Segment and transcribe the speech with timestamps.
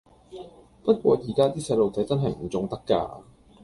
[0.81, 3.21] 不過而家啲細路仔真係唔縱得㗎